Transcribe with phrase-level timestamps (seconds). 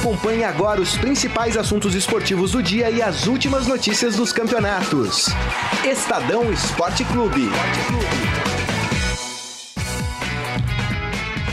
[0.00, 5.26] Acompanhe agora os principais assuntos esportivos do dia e as últimas notícias dos campeonatos.
[5.84, 7.50] Estadão Esporte Clube.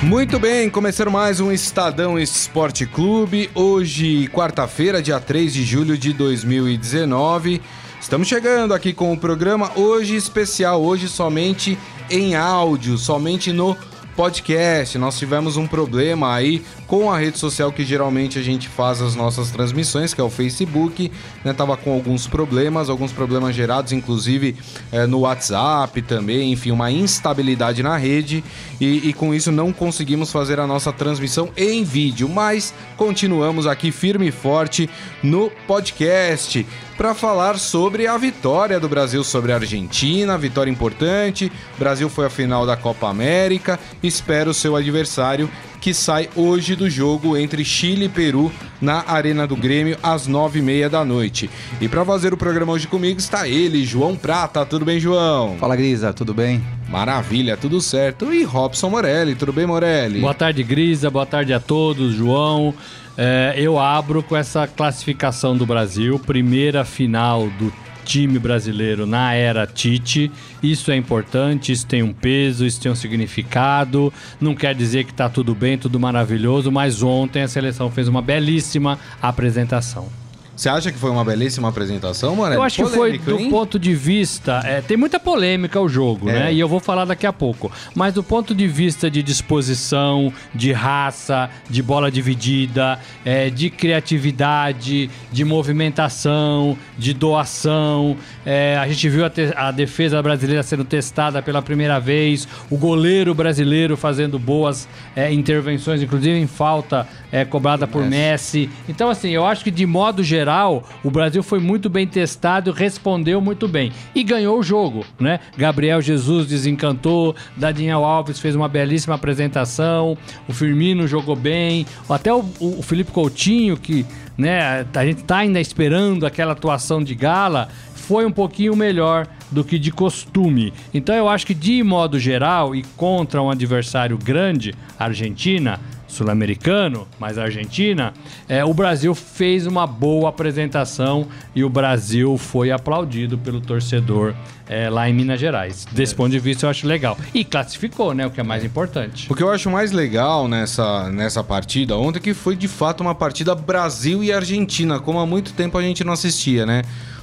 [0.02, 3.50] Muito bem, começando mais um Estadão Esporte Clube.
[3.54, 7.62] Hoje, quarta-feira, dia 3 de julho de 2019.
[8.00, 11.78] Estamos chegando aqui com o programa hoje especial, hoje somente
[12.10, 13.76] em áudio, somente no
[14.18, 14.98] podcast.
[14.98, 19.14] Nós tivemos um problema aí com a rede social que geralmente a gente faz as
[19.14, 21.12] nossas transmissões, que é o Facebook,
[21.44, 21.54] né?
[21.54, 24.56] Tava com alguns problemas, alguns problemas gerados, inclusive
[24.92, 28.44] é, no WhatsApp também, enfim, uma instabilidade na rede
[28.80, 33.92] e, e com isso não conseguimos fazer a nossa transmissão em vídeo, mas continuamos aqui
[33.92, 34.90] firme e forte
[35.22, 36.66] no podcast
[36.98, 41.52] para falar sobre a vitória do Brasil sobre a Argentina, vitória importante.
[41.76, 43.80] O Brasil foi à final da Copa América.
[44.02, 45.48] Espera o seu adversário
[45.80, 50.60] que sai hoje do jogo entre Chile e Peru na Arena do Grêmio às nove
[50.60, 51.50] e meia da noite.
[51.80, 54.66] E para fazer o programa hoje comigo está ele, João Prata.
[54.66, 55.58] Tudo bem, João?
[55.58, 56.14] Fala, Grisa.
[56.14, 56.64] Tudo bem?
[56.90, 58.34] Maravilha, tudo certo.
[58.34, 59.36] E Robson Morelli.
[59.36, 60.20] Tudo bem, Morelli?
[60.20, 61.10] Boa tarde, Grisa.
[61.10, 62.74] Boa tarde a todos, João.
[63.18, 67.74] É, eu abro com essa classificação do Brasil, primeira final do
[68.08, 70.32] time brasileiro na era Tite.
[70.64, 74.12] Isso é importante, isso tem um peso, isso tem um significado.
[74.40, 78.22] Não quer dizer que está tudo bem, tudo maravilhoso, mas ontem a seleção fez uma
[78.22, 80.27] belíssima apresentação.
[80.58, 82.56] Você acha que foi uma belíssima apresentação, Morelli?
[82.56, 83.50] Eu acho Polêmico, que foi do hein?
[83.52, 84.60] ponto de vista.
[84.66, 86.34] É, tem muita polêmica o jogo, é.
[86.34, 86.54] né?
[86.54, 87.72] E eu vou falar daqui a pouco.
[87.94, 95.12] Mas do ponto de vista de disposição, de raça, de bola dividida, é, de criatividade,
[95.32, 98.18] de movimentação, de doação.
[98.44, 103.36] É, a gente viu a, a defesa brasileira sendo testada pela primeira vez, o goleiro
[103.36, 108.72] brasileiro fazendo boas é, intervenções, inclusive em falta é, cobrada por Messi.
[108.90, 112.72] Então, assim, eu acho que de modo geral geral, o Brasil foi muito bem testado,
[112.72, 115.42] respondeu muito bem e ganhou o jogo, né?
[115.58, 122.46] Gabriel Jesus desencantou, Daniel Alves fez uma belíssima apresentação, o Firmino jogou bem, até o,
[122.62, 124.06] o Felipe Coutinho, que
[124.38, 129.66] né, a gente tá ainda esperando aquela atuação de gala, foi um pouquinho melhor do
[129.66, 130.72] que de costume.
[130.94, 135.78] Então eu acho que de modo geral e contra um adversário grande, Argentina,
[136.18, 138.14] sul-americano, mas Argentina,
[138.50, 144.34] é, o Brasil fez uma boa apresentação e o Brasil foi aplaudido pelo torcedor
[144.68, 145.86] é, lá em Minas Gerais.
[145.92, 147.18] Desse ponto de vista, eu acho legal.
[147.34, 148.26] E classificou, né?
[148.26, 149.32] O que é mais importante.
[149.32, 153.02] O que eu acho mais legal nessa, nessa partida ontem é que foi de fato
[153.02, 156.82] uma partida Brasil e Argentina, como há muito tempo a gente não assistia, né?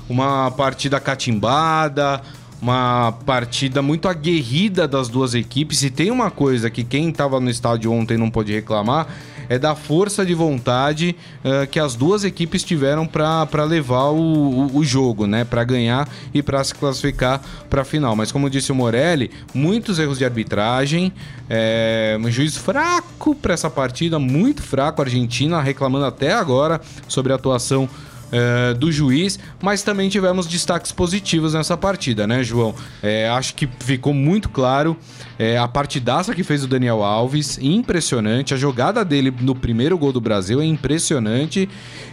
[0.08, 2.20] Uma partida catimbada,
[2.64, 5.82] uma partida muito aguerrida das duas equipes.
[5.82, 9.06] E tem uma coisa que quem estava no estádio ontem não pôde reclamar
[9.50, 11.14] é da força de vontade
[11.44, 15.44] uh, que as duas equipes tiveram para levar o, o, o, jogo, né?
[15.44, 18.16] Para ganhar e para se classificar para a final.
[18.16, 21.12] Mas como disse o Morelli, muitos erros de arbitragem,
[21.50, 25.02] é, um juiz fraco para essa partida, muito fraco.
[25.02, 27.86] A Argentina reclamando até agora sobre a atuação
[28.34, 32.74] uh, do juiz, mas também tivemos destaques positivos nessa partida, né, João?
[33.02, 34.96] É, acho que ficou muito claro
[35.38, 38.52] é, a partidaça que fez o Daniel Alves, impressionante.
[38.52, 41.68] A jogada dele no primeiro gol do Brasil é impressionante.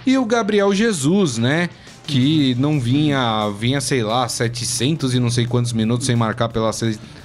[0.06, 1.70] E o Gabriel Jesus, né?
[2.08, 6.72] que não vinha, vinha, sei lá, 700 e não sei quantos minutos sem marcar pela.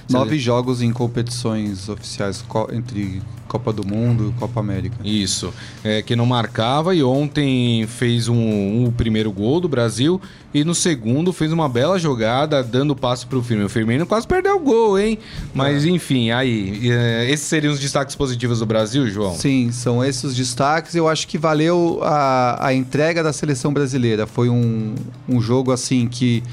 [0.09, 4.95] Nove jogos em competições oficiais entre Copa do Mundo e Copa América.
[5.03, 5.53] Isso,
[5.83, 10.21] é, que não marcava e ontem fez um, um, primeiro gol do Brasil
[10.53, 13.67] e no segundo fez uma bela jogada dando passo para o Firmino.
[13.67, 15.17] O Firmino quase perdeu o gol, hein?
[15.53, 15.89] Mas é.
[15.89, 19.35] enfim, aí, é, esses seriam os destaques positivos do Brasil, João?
[19.35, 20.95] Sim, são esses os destaques.
[20.95, 24.27] Eu acho que valeu a, a entrega da seleção brasileira.
[24.27, 24.95] Foi um,
[25.27, 26.43] um jogo assim que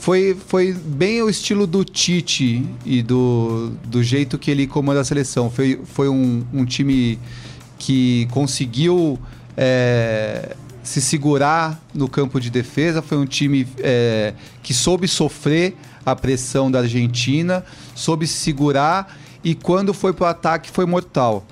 [0.00, 5.04] foi, foi bem o estilo do Tite e do, do jeito que ele comanda a
[5.04, 5.50] seleção.
[5.50, 7.18] Foi, foi um, um time
[7.78, 9.18] que conseguiu
[9.54, 14.32] é, se segurar no campo de defesa, foi um time é,
[14.62, 17.62] que soube sofrer a pressão da Argentina,
[17.94, 21.44] soube se segurar e quando foi para o ataque foi mortal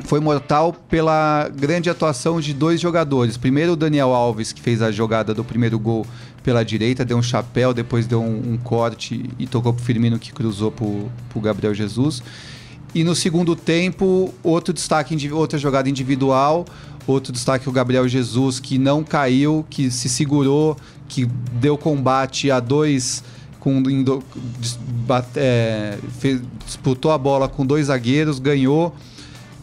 [0.00, 3.36] foi mortal pela grande atuação de dois jogadores.
[3.36, 6.06] Primeiro o Daniel Alves, que fez a jogada do primeiro gol
[6.46, 10.32] pela direita, deu um chapéu, depois deu um, um corte e tocou pro Firmino que
[10.32, 12.22] cruzou pro, pro Gabriel Jesus.
[12.94, 16.64] E no segundo tempo, outro destaque, outra jogada individual,
[17.04, 20.76] outro destaque o Gabriel Jesus, que não caiu, que se segurou,
[21.08, 23.24] que deu combate a dois
[23.58, 23.82] com
[25.34, 28.94] é, fez, disputou a bola com dois zagueiros, ganhou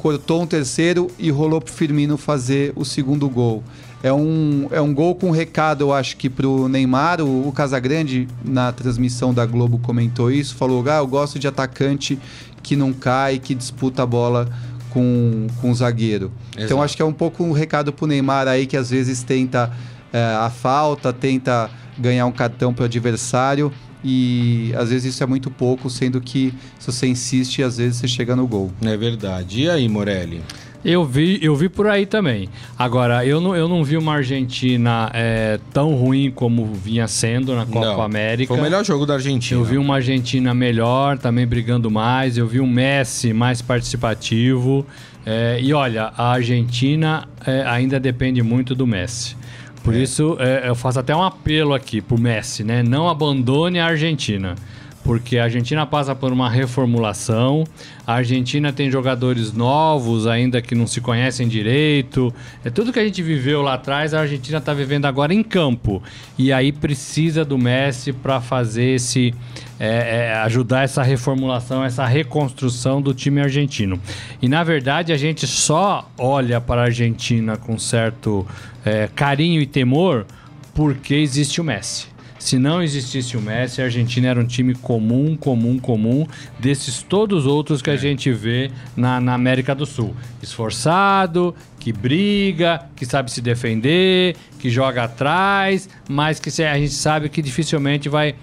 [0.04, 3.64] cortou um terceiro e rolou pro Firmino fazer o segundo gol.
[4.04, 7.22] É um, é um gol com recado, eu acho que pro Neymar.
[7.22, 10.56] O, o Casagrande, na transmissão da Globo, comentou isso.
[10.56, 12.20] Falou: ah, eu gosto de atacante
[12.62, 14.50] que não cai, que disputa a bola
[14.90, 16.32] com, com o zagueiro.
[16.52, 16.82] Então Exato.
[16.82, 19.72] acho que é um pouco um recado pro Neymar aí, que às vezes tenta
[20.12, 23.72] é, a falta, tenta ganhar um cartão pro adversário.
[24.04, 28.08] E às vezes isso é muito pouco, sendo que se você insiste, às vezes você
[28.08, 28.70] chega no gol.
[28.82, 29.62] É verdade.
[29.62, 30.42] E aí, Morelli?
[30.84, 32.50] Eu vi, eu vi por aí também.
[32.78, 37.66] Agora, eu não, eu não vi uma Argentina é, tão ruim como vinha sendo na
[37.66, 38.50] Copa Não, América.
[38.54, 39.60] Foi o melhor jogo da Argentina.
[39.60, 42.38] Eu vi uma Argentina melhor, também brigando mais.
[42.38, 44.86] Eu vi um Messi mais participativo.
[45.26, 49.38] É, e olha, a Argentina é, ainda depende muito do Messi.
[49.84, 52.82] Por isso, é, eu faço até um apelo aqui pro Messi, né?
[52.82, 54.56] Não abandone a Argentina.
[55.04, 57.66] Porque a Argentina passa por uma reformulação,
[58.08, 62.34] a Argentina tem jogadores novos ainda que não se conhecem direito.
[62.64, 66.02] É tudo que a gente viveu lá atrás, a Argentina está vivendo agora em campo.
[66.38, 69.34] E aí precisa do Messi para fazer esse.
[69.80, 74.00] é, é, ajudar essa reformulação, essa reconstrução do time argentino.
[74.42, 78.48] E na verdade a gente só olha para a Argentina com certo
[78.86, 80.26] é, carinho e temor
[80.74, 82.13] porque existe o Messi.
[82.44, 86.28] Se não existisse o Messi, a Argentina era um time comum, comum, comum,
[86.60, 90.14] desses todos outros que a gente vê na, na América do Sul.
[90.42, 97.30] Esforçado, que briga, que sabe se defender, que joga atrás, mas que a gente sabe
[97.30, 98.36] que dificilmente vai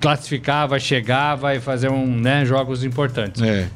[0.00, 3.68] classificar, vai chegar, vai fazer um, né, jogos importantes É.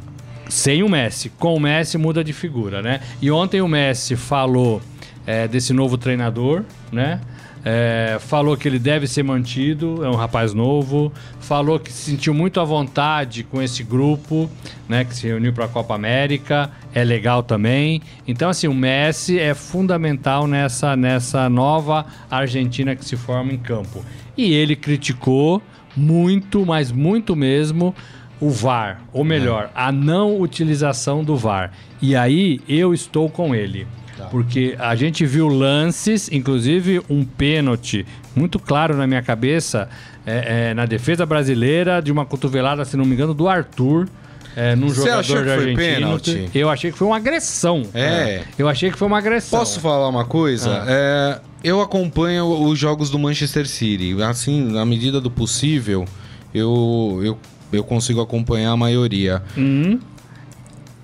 [0.49, 1.29] sem o Messi.
[1.39, 2.99] Com o Messi muda de figura, né?
[3.23, 4.83] E ontem o Messi falou
[5.25, 7.21] é, desse novo treinador, né?
[7.65, 11.13] É, falou que ele deve ser mantido, é um rapaz novo.
[11.41, 14.51] Falou que se sentiu muito à vontade com esse grupo,
[14.89, 15.05] né?
[15.05, 18.01] Que se reuniu para a Copa América, é legal também.
[18.27, 24.05] Então, assim, o Messi é fundamental nessa, nessa nova Argentina que se forma em campo.
[24.37, 25.63] E ele criticou
[25.97, 27.95] muito, mas muito mesmo,
[28.41, 31.73] o VAR, ou melhor, a não utilização do VAR.
[32.01, 33.87] E aí eu estou com ele.
[34.31, 39.89] Porque a gente viu lances, inclusive um pênalti muito claro na minha cabeça,
[40.27, 44.09] é, é, na defesa brasileira, de uma cotovelada, se não me engano, do Arthur.
[44.57, 45.77] É, num Você jogador achou que foi argentino.
[45.77, 46.51] pênalti?
[46.55, 47.83] Eu achei que foi uma agressão.
[47.95, 48.43] É.
[48.59, 49.59] Eu achei que foi uma agressão.
[49.59, 50.83] Posso falar uma coisa?
[50.83, 50.87] Ah.
[50.89, 54.21] É, eu acompanho os jogos do Manchester City.
[54.23, 56.05] Assim, na medida do possível,
[56.53, 57.39] eu, eu,
[57.73, 59.41] eu consigo acompanhar a maioria.
[59.57, 60.01] Hum,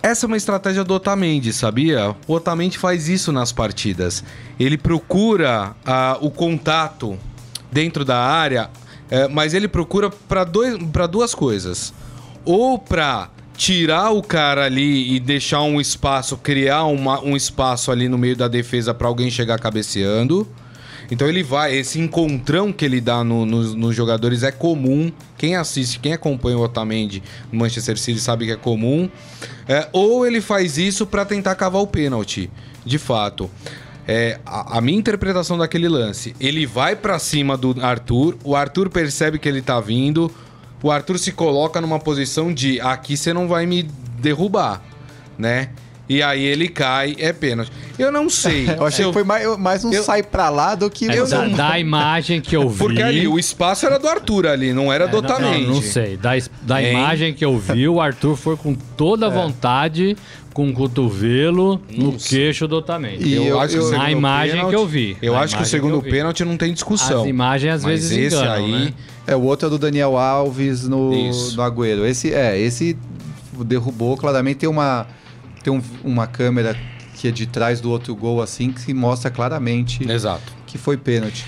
[0.06, 2.14] Essa é uma estratégia do Otamendi, sabia?
[2.28, 4.22] O Otamendi faz isso nas partidas.
[4.56, 7.18] Ele procura ah, o contato
[7.72, 8.70] dentro da área,
[9.10, 10.44] eh, mas ele procura para
[11.08, 11.92] duas coisas.
[12.44, 18.08] Ou para tirar o cara ali e deixar um espaço, criar uma- um espaço ali
[18.08, 20.46] no meio da defesa para alguém chegar cabeceando.
[21.10, 25.12] Então ele vai, esse encontrão que ele dá no- nos- nos jogadores é comum.
[25.38, 27.22] Quem assiste, quem acompanha o Otamendi
[27.52, 29.08] no Manchester City sabe que é comum.
[29.68, 32.50] É, ou ele faz isso pra tentar cavar o pênalti,
[32.84, 33.50] de fato.
[34.08, 38.88] É, a, a minha interpretação daquele lance, ele vai pra cima do Arthur, o Arthur
[38.88, 40.30] percebe que ele tá vindo,
[40.80, 43.82] o Arthur se coloca numa posição de aqui você não vai me
[44.20, 44.80] derrubar,
[45.36, 45.70] né?
[46.08, 47.72] E aí ele cai, é pênalti.
[47.98, 48.66] Eu não sei.
[48.76, 51.08] Eu achei se que foi mais, mais um eu- sai pra lá do que.
[51.10, 52.78] é, eu da, não- da imagem que eu vi.
[52.78, 55.66] Porque ali o espaço era do Arthur ali, não era do É, não, Otamendi.
[55.66, 56.16] não, não sei.
[56.16, 56.30] Da,
[56.62, 56.90] da Hein?
[56.90, 60.16] imagem que eu vi, o Arthur foi com toda a vontade,
[60.52, 63.28] com o cotovelo no queixo do Otamendi.
[63.28, 65.16] E Eu, eu- acho que eu- Na imagem pênalti- que eu vi.
[65.22, 67.22] Eu Na acho que o segundo que eu pênalti não tem discussão.
[67.22, 68.72] As imagens às Mas vezes esse enganam, aí.
[68.72, 68.92] né?
[69.26, 71.56] É, o outro é do Daniel Alves no, Isso.
[71.56, 72.06] no Agüero.
[72.06, 72.96] Esse, é, esse
[73.64, 75.06] derrubou, claramente tem uma,
[75.62, 76.76] tem um- uma câmera
[77.16, 80.52] que é de trás do outro gol, assim, que mostra claramente Exato.
[80.66, 81.44] que foi pênalti.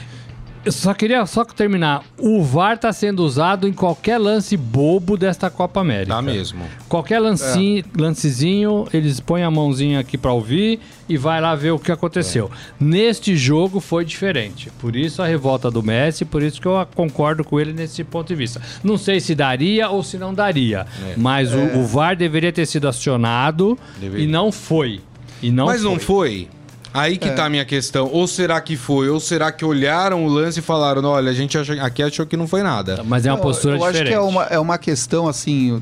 [0.65, 2.03] Eu só queria só terminar.
[2.19, 6.15] O VAR está sendo usado em qualquer lance bobo desta Copa América.
[6.17, 6.63] Tá mesmo.
[6.89, 11.79] Qualquer lancinho, lancezinho, eles põem a mãozinha aqui para ouvir e vai lá ver o
[11.79, 12.51] que aconteceu.
[12.79, 14.69] Neste jogo foi diferente.
[14.79, 18.27] Por isso a revolta do Messi, por isso que eu concordo com ele nesse ponto
[18.29, 18.61] de vista.
[18.83, 21.15] Não sei se daria ou se não daria, É.
[21.17, 24.25] mas o, o VAR deveria ter sido acionado Deveria.
[24.25, 25.01] e não foi.
[25.43, 25.91] E não Mas foi.
[25.91, 26.49] não foi?
[26.93, 28.09] Aí que tá a minha questão.
[28.11, 29.09] Ou será que foi?
[29.09, 32.37] Ou será que olharam o lance e falaram: olha, a gente achou- aqui achou que
[32.37, 33.03] não foi nada?
[33.07, 34.03] Mas é uma Eu- postura eu diferente.
[34.03, 35.81] acho que é uma, é uma questão, assim,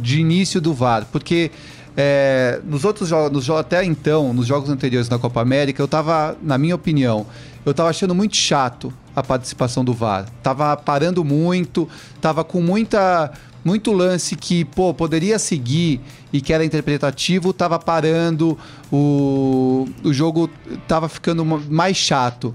[0.00, 1.50] de início do VAR, porque
[1.96, 6.58] é, nos outros jogos, até então, nos jogos anteriores na Copa América, eu tava, na
[6.58, 7.26] minha opinião,
[7.64, 10.26] eu tava achando muito chato a participação do VAR.
[10.42, 11.88] Tava parando muito,
[12.20, 13.30] tava com muita
[13.64, 16.00] muito lance que, pô, poderia seguir
[16.32, 18.58] e que era interpretativo, tava parando,
[18.92, 20.50] o, o jogo
[20.86, 22.54] tava ficando mais chato.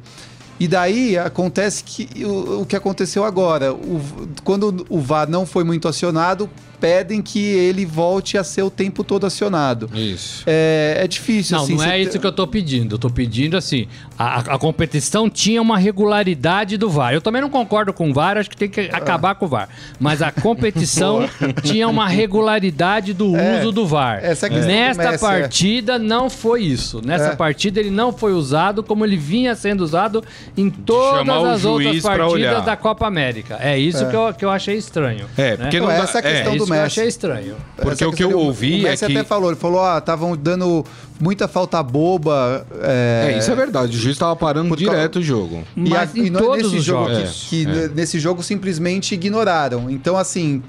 [0.59, 4.01] E daí acontece que o, o que aconteceu agora, o,
[4.43, 6.49] quando o VAR não foi muito acionado,
[6.79, 9.89] pedem que ele volte a ser o tempo todo acionado.
[9.93, 10.43] Isso.
[10.47, 11.75] É, é difícil, Não, assim.
[11.75, 12.95] não é isso que eu tô pedindo.
[12.95, 17.13] Eu tô pedindo assim, a, a competição tinha uma regularidade do VAR.
[17.13, 19.69] Eu também não concordo com o VAR, acho que tem que acabar com o VAR.
[19.99, 21.27] Mas a competição
[21.63, 24.19] tinha uma regularidade do É, uso do VAR.
[24.23, 25.27] essa é a questão do Nesta Messi, é.
[25.27, 27.01] partida não foi isso.
[27.05, 27.35] Nessa É.
[27.35, 30.23] partida ele não foi usado como ele vinha sendo usado
[30.57, 33.57] em todas as outras partidas da Copa América.
[33.59, 35.25] É isso Que, eu, que eu achei estranho.
[35.37, 35.57] É, né?
[35.57, 36.99] porque Não, não dá- essa é a é, questão É do isso que eu Messi.
[36.99, 37.55] achei estranho.
[37.77, 40.35] Porque o que eu ouvi o é Messi que- até falou, ele falou, ah, estavam
[40.35, 40.85] dando
[41.19, 42.65] muita falta boba.
[42.81, 43.95] É, É, isso é verdade.
[43.95, 45.63] O juiz tava parando Por causa- direto o jogo.
[45.75, 47.47] E, a, Mas em e não é todos nesse os jogo jogos.
[47.49, 47.87] que, que É, é.
[47.89, 49.89] nesse jogo simplesmente ignoraram.
[49.89, 50.61] Então, assim,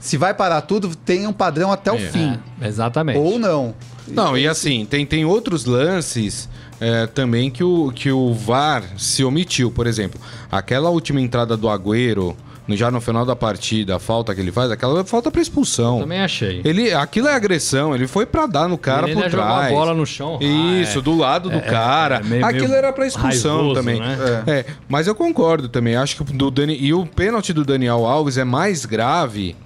[0.00, 1.98] se vai parar tudo, tem um padrão até o É.
[1.98, 2.38] fim.
[2.60, 3.18] É, exatamente.
[3.18, 3.74] Ou não.
[4.08, 6.48] Não, e assim, tem, tem outros lances
[6.80, 9.70] é, também que o, que o VAR se omitiu.
[9.70, 10.20] Por exemplo,
[10.50, 12.34] aquela última entrada do Agüero,
[12.70, 16.00] já no final da partida, a falta que ele faz, aquela falta pra expulsão.
[16.00, 16.60] Também achei.
[16.64, 19.56] Ele, aquilo é agressão, ele foi pra dar no cara Ele por ainda jogou a
[19.58, 19.72] trás.
[19.72, 20.38] bola no chão.
[20.40, 21.02] Isso, Ah, é.
[21.02, 22.16] do lado do É, cara.
[22.16, 24.00] é, meio- Aquilo meio era pra expulsão raivoso, também.
[24.00, 24.16] né?
[24.46, 24.64] É.
[24.88, 25.96] mas eu concordo também.
[25.96, 29.56] Acho que o do Dani e o pênalti do Daniel Alves é mais grave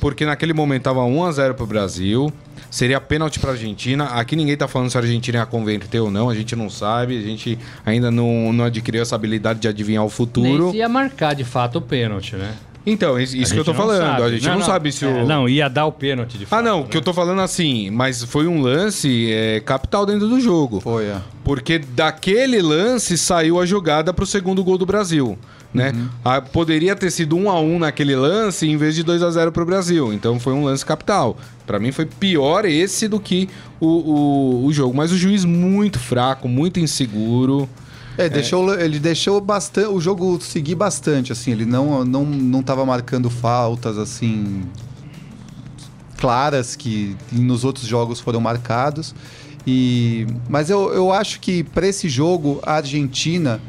[0.00, 2.32] porque naquele momento tava 1 a 0 pro Brasil.
[2.70, 4.06] Seria pênalti pra Argentina.
[4.06, 6.28] Aqui ninguém tá falando se a Argentina ia converter ou não.
[6.28, 7.18] A gente não sabe.
[7.18, 10.70] A gente ainda não, não adquiriu essa habilidade de adivinhar o Nem futuro.
[10.70, 12.54] se ia marcar de fato o pênalti, né?
[12.86, 13.98] Então, isso A que eu tô não falando.
[13.98, 14.22] sabe.
[14.22, 15.08] A gente não, sabe se o.
[15.08, 16.60] É, não, ia dar o pênalti de fato.
[16.60, 16.86] Ah, não, né?
[16.88, 20.80] que eu tô falando assim, mas foi um lance é, capital dentro do jogo.
[20.80, 21.16] Foi, é.
[21.42, 25.36] Porque daquele lance saiu a jogada pro segundo gol do Brasil.
[25.74, 25.92] Né?
[26.24, 29.52] Ah, poderia ter sido 1 a 1 naquele lance em vez de 2 a 0
[29.52, 30.10] pro Brasil.
[30.10, 31.36] Então foi um lance capital.
[31.66, 34.96] Pra mim foi pior esse do que o, o, o jogo.
[34.96, 37.68] Mas o juiz muito fraco, muito inseguro.
[38.18, 42.84] É, deixou, ele deixou bastante, o jogo seguir bastante, assim, ele não, não, não tava
[42.86, 44.64] marcando faltas, assim,
[46.16, 49.14] claras que nos outros jogos foram marcados.
[49.66, 53.60] E, mas eu, eu acho que para esse jogo, a Argentina,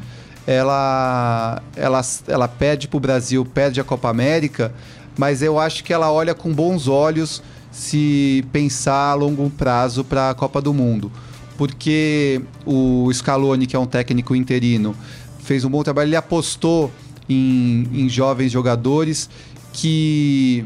[0.45, 4.73] ela, ela, ela pede para o Brasil, perde a Copa América,
[5.17, 10.29] mas eu acho que ela olha com bons olhos se pensar a longo prazo para
[10.29, 11.11] a Copa do Mundo.
[11.57, 14.95] Porque o Scaloni, que é um técnico interino,
[15.39, 16.91] fez um bom trabalho, ele apostou
[17.27, 19.29] em, em jovens jogadores
[19.73, 20.65] que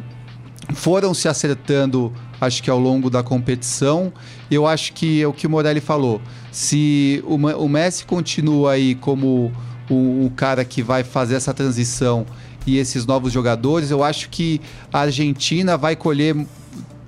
[0.73, 4.11] foram se acertando, acho que ao longo da competição.
[4.49, 6.21] Eu acho que é o que o Morelli falou.
[6.51, 9.51] Se o, o Messi continua aí como
[9.89, 12.25] o, o cara que vai fazer essa transição
[12.65, 16.35] e esses novos jogadores, eu acho que a Argentina vai colher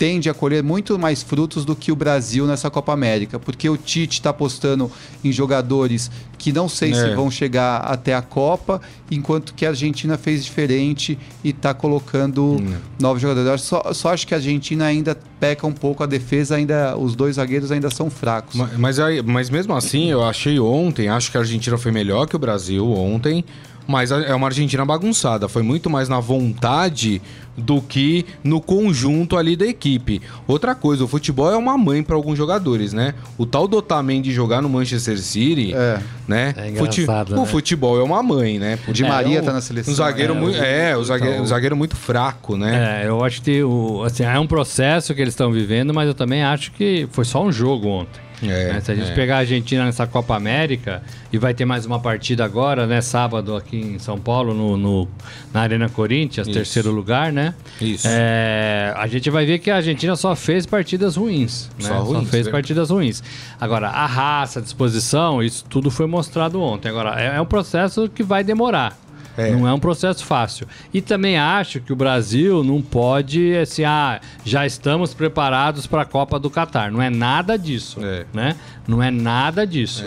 [0.03, 3.77] tende a colher muito mais frutos do que o Brasil nessa Copa América, porque o
[3.77, 4.91] Tite está apostando
[5.24, 7.15] em jogadores que não sei se É.
[7.15, 12.62] vão chegar até a Copa, enquanto que a Argentina fez diferente e está colocando
[13.00, 13.62] novos jogadores.
[13.62, 17.36] Só, só acho que a Argentina ainda peca um pouco, a defesa ainda, os dois
[17.38, 18.55] zagueiros ainda são fracos.
[18.55, 22.27] Ma- Mas, aí- mas mesmo assim, eu achei ontem, acho que a Argentina foi melhor
[22.27, 23.45] que o Brasil ontem,
[23.88, 25.48] mas é uma Argentina bagunçada.
[25.48, 27.22] Foi muito mais na vontade
[27.56, 30.20] do que no conjunto ali da equipe.
[30.48, 33.13] Outra coisa, o futebol é uma mãe para alguns jogadores, né?
[33.38, 36.00] O tal do Otamendi jogar no Manchester City, É.
[36.28, 36.54] né?
[36.58, 37.46] É engraçado, O né?
[37.46, 38.80] futebol é uma mãe, né?
[38.88, 39.94] O Di É, Maria um- tá na seleção.
[39.94, 43.04] Um zagueiro É, muito, o- é, o zagueiro, então- um zagueiro muito fraco, né?
[43.04, 46.16] É, eu acho que o, assim, é um processo que eles estão vivendo, mas eu
[46.16, 48.20] também acho que foi só um jogo ontem.
[48.50, 48.82] É, né?
[48.82, 49.16] Se a gente é.
[49.16, 53.02] pegar a Argentina nessa Copa América, e vai ter mais uma partida agora, né?
[53.02, 55.08] Sábado aqui em São Paulo, no, no-
[55.54, 56.54] na Arena Corinthians, Isso.
[56.58, 57.54] terceiro lugar, né?
[57.82, 58.08] Isso.
[58.10, 61.70] É, a gente vai ver que a Argentina só fez partidas ruins.
[61.82, 61.88] Né?
[61.88, 62.52] Só ruins, fez né?
[62.52, 63.24] partidas ruins.
[63.60, 66.90] Agora, a raça, a disposição, isso tudo foi mostrado ontem.
[66.90, 68.98] Agora, é, é um processo que vai demorar.
[69.38, 69.52] É.
[69.52, 70.68] Não é um processo fácil.
[70.94, 76.06] E também acho que o Brasil não pode, assim, ah, já estamos preparados para a
[76.06, 76.92] Copa do Catar.
[76.92, 78.25] Não é nada disso, É.
[78.34, 78.56] né?
[78.88, 80.06] Não é nada disso.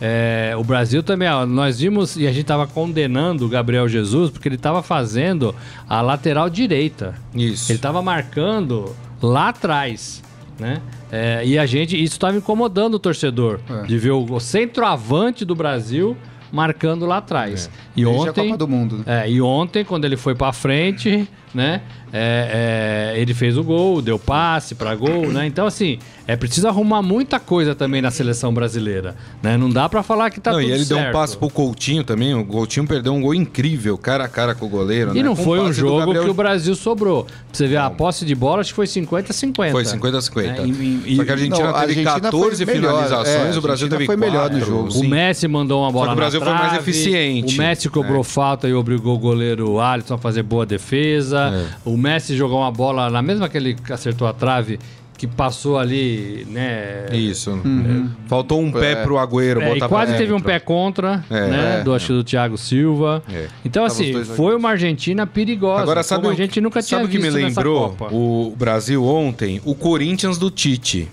[0.00, 4.30] É, o Brasil também, ó, nós vimos e a gente estava condenando o Gabriel Jesus
[4.30, 5.54] porque ele estava fazendo
[5.88, 7.14] a lateral direita.
[7.34, 7.70] Isso.
[7.70, 10.20] Ele estava marcando lá atrás,
[10.58, 10.80] né?
[11.10, 13.82] É, e a gente, isso estava incomodando o torcedor É.
[13.86, 16.16] de ver o, o centroavante do Brasil
[16.52, 17.70] marcando lá atrás.
[17.96, 18.98] E Desde a ontem, Copa do Mundo.
[18.98, 19.24] né?
[19.24, 21.82] é, e ontem quando ele foi para frente, né?
[22.14, 25.46] É, é, ele fez o gol, deu passe para gol, né?
[25.46, 29.56] Então, assim, é preciso arrumar muita coisa também na seleção brasileira, né?
[29.56, 31.00] Não dá para falar que tá não, tudo e ele certo.
[31.00, 32.34] deu um passe pro Coutinho também.
[32.34, 35.12] O Coutinho perdeu um gol incrível, cara a cara com o goleiro.
[35.12, 35.22] E né?
[35.22, 37.24] não Com foi um jogo Gabriel- que o Brasil sobrou.
[37.24, 39.70] Pra você ver, a posse de bola acho que foi 50-50.
[39.72, 40.60] Foi 50-50.
[40.60, 43.56] É, e- e- Só que a Argentina Não, a teve Argentina 14 foi melhor, finalizações,
[43.56, 44.98] é, o Brasil a teve foi melhor no jogo.
[44.98, 45.04] O.
[45.04, 47.54] Messi mandou uma bola Só que o Brasil na foi mais trave, eficiente.
[47.54, 48.24] O Messi cobrou É.
[48.24, 51.41] falta e obrigou o goleiro Alisson a fazer boa defesa.
[51.50, 51.66] É.
[51.84, 54.78] O Messi jogou uma bola na mesma que ele acertou a trave,
[55.16, 57.06] que passou ali, né?
[57.12, 57.56] Isso.
[58.26, 61.78] Faltou um pé pro Agüero É, e quase pra teve um pé contra, É, né?
[61.80, 63.22] é, do, acho do Thiago Silva.
[63.32, 63.46] É.
[63.64, 65.82] Então, Tava assim, foi uma Argentina perigosa.
[65.82, 69.60] Agora, sabe a gente nunca tinha sabe o que visto me lembrou o Brasil ontem?
[69.64, 71.08] O Corinthians do Tite.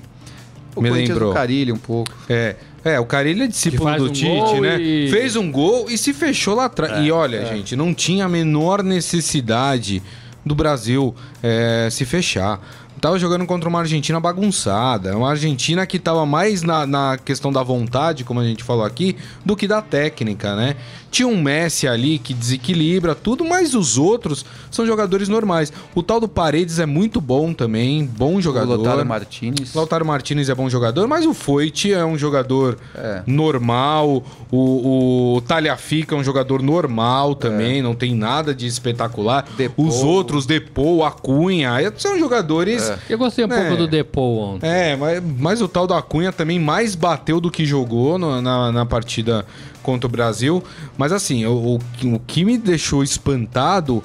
[0.75, 1.29] O me Corinthians lembrou.
[1.31, 2.11] do Carilho um pouco.
[2.29, 4.79] É, é, o Carilho é discípulo do um Tite, né?
[4.81, 7.05] e- É, Fez um gol e se fechou lá atrás.
[7.05, 10.01] e olha, gente, não tinha a menor necessidade
[10.45, 12.59] do Brasil é, se fechar.
[13.01, 15.15] Tava jogando contra uma Argentina bagunçada.
[15.15, 19.15] Uma Argentina que tava mais na, na questão da vontade, como a gente falou aqui,
[19.45, 20.75] do que da técnica, né?
[21.11, 25.71] Tinha um Messi ali que desequilibra tudo, mas os outros são jogadores normais.
[25.95, 28.75] O tal do Paredes é muito bom também, bom O jogador.
[28.75, 29.73] Lautaro Martinez.
[29.73, 33.21] Lautaro Martinez é bom jogador, mas o Foyt é um jogador É.
[33.25, 34.23] normal.
[34.51, 39.45] O, o Talhafica é um jogador normal também, não tem nada de espetacular.
[39.77, 42.89] Os outros, Depou, Acunha, são jogadores.
[42.89, 42.97] É.
[43.09, 43.61] Eu gostei um É.
[43.61, 44.67] pouco do Depou ontem.
[44.69, 48.71] É, mas, mas o tal do Acunha também mais bateu do que jogou no- na,
[48.71, 49.45] na partida
[49.89, 50.63] contra o Brasil.
[50.97, 54.03] Mas assim, o, o, o que me deixou espantado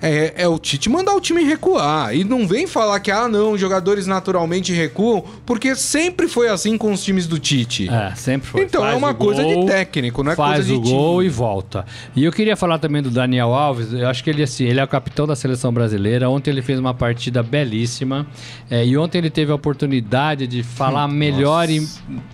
[0.00, 2.14] é, é o Tite mandar o time recuar.
[2.14, 6.76] E não vem falar que, ah, não, os jogadores naturalmente recuam, porque sempre foi assim
[6.76, 7.88] com os times do Tite.
[7.88, 8.62] É, sempre foi.
[8.62, 11.18] Então é Faz uma o coisa de técnico, não é faz coisa de o gol
[11.20, 11.26] time.
[11.26, 11.86] e volta.
[12.14, 13.92] E eu queria falar também do Daniel Alves.
[13.92, 16.28] Eu acho que ele assim, ele é o capitão da seleção brasileira.
[16.28, 18.26] Ontem ele fez uma partida belíssima.
[18.70, 21.86] É, e ontem ele teve a oportunidade de falar melhor em,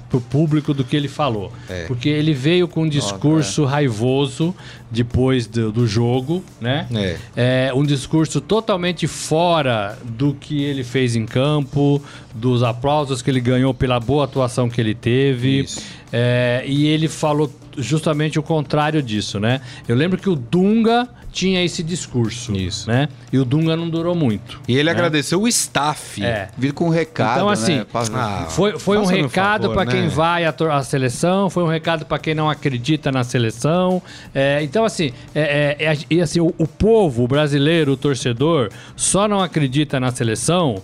[0.09, 1.53] pro público do que ele falou.
[1.69, 1.85] É.
[1.87, 4.55] Porque ele veio com um discurso raivoso
[4.93, 6.87] depois do, do jogo, né?
[7.35, 7.69] É.
[7.69, 12.01] É um discurso totalmente fora do que ele fez em campo,
[12.35, 15.61] dos aplausos que ele ganhou pela boa atuação que ele teve.
[15.61, 15.81] Isso.
[16.13, 19.61] É, e ele falou justamente o contrário disso, né?
[19.89, 22.89] Eu lembro que o Dunga tinha esse discurso, Isso.
[22.89, 23.09] né?
[23.33, 24.61] E o Dunga não durou muito.
[24.69, 24.91] E ele né?
[24.91, 26.23] agradeceu o staff.
[26.23, 26.51] É.
[26.59, 27.87] Vir com um recado, Então, assim, né?
[28.15, 30.09] Ah, Foi, foi um recado para quem né?
[30.09, 34.03] vai à, à seleção, foi um recado para quem não acredita na seleção.
[34.35, 39.27] É, então, assim, é, é- é- e assim o, o povo brasileiro, o torcedor, só
[39.27, 40.83] não acredita na seleção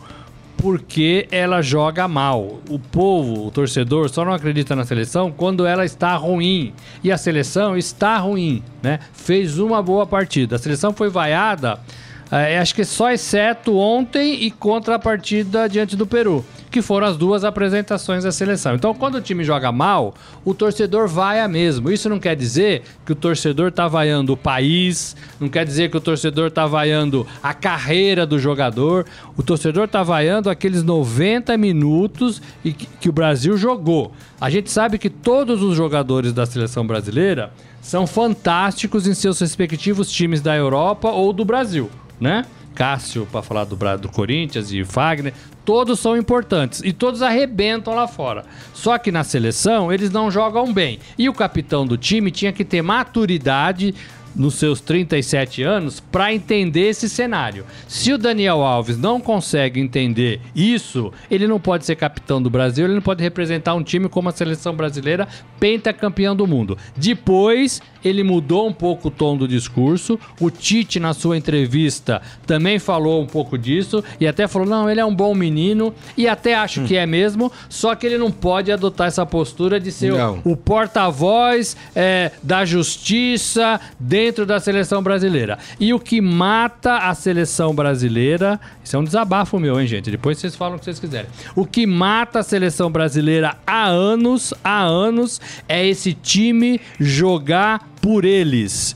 [0.58, 2.58] porque ela joga mal.
[2.68, 6.74] O povo, o torcedor, só não acredita na seleção quando ela está ruim.
[7.02, 8.98] E a seleção está ruim, né?
[9.12, 10.56] Fez uma boa partida.
[10.56, 11.78] A seleção foi vaiada,
[12.30, 16.44] eh, acho que só exceto ontem e contra a partida diante do Peru.
[16.70, 18.74] Que foram as duas apresentações da seleção.
[18.74, 21.90] Então, quando o time joga mal, o torcedor vaia mesmo.
[21.90, 25.96] Isso não quer dizer que o torcedor tá vaiando o país, não quer dizer que
[25.96, 29.06] o torcedor tá vaiando a carreira do jogador.
[29.36, 34.12] O torcedor tá vaiando aqueles 90 minutos que, que o Brasil jogou.
[34.40, 40.10] A gente sabe que todos os jogadores da seleção brasileira são fantásticos em seus respectivos
[40.10, 42.44] times da Europa ou do Brasil, né?
[42.78, 48.06] Cássio, para falar do, do Corinthians e Fagner, todos são importantes e todos arrebentam lá
[48.06, 48.44] fora.
[48.72, 51.00] Só que na seleção eles não jogam bem.
[51.18, 53.96] E o capitão do time tinha que ter maturidade
[54.38, 57.66] nos seus 37 anos para entender esse cenário.
[57.88, 62.84] Se o Daniel Alves não consegue entender isso, ele não pode ser capitão do Brasil,
[62.86, 65.26] ele não pode representar um time como a seleção brasileira,
[65.58, 66.78] pentacampeão do mundo.
[66.96, 70.18] Depois, ele mudou um pouco o tom do discurso.
[70.40, 75.00] O Tite, na sua entrevista, também falou um pouco disso e até falou: não, ele
[75.00, 78.70] é um bom menino e até acho que é mesmo, só que ele não pode
[78.70, 80.40] adotar essa postura de ser o- Não.
[80.44, 85.58] o porta-voz é, da justiça dentro da seleção brasileira.
[85.78, 90.10] E o que mata a seleção brasileira, isso é um desabafo meu, hein, gente?
[90.10, 91.30] Depois vocês falam o que vocês quiserem.
[91.54, 98.24] O que mata a seleção brasileira há anos, há anos, é esse time jogar por
[98.24, 98.94] eles.